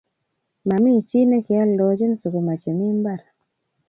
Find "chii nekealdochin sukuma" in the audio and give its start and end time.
1.07-2.53